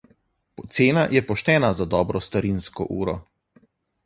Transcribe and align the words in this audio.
Cena 0.77 1.03
je 1.17 1.21
poštena 1.27 1.69
za 1.81 1.87
dobro 1.93 2.23
starinsko 2.29 2.89
uro. 2.97 3.15